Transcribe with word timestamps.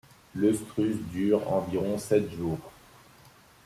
L’œstrus 0.33 0.95
dure 1.11 1.53
environ 1.53 1.99
sept 1.99 2.31
jours. 2.33 2.71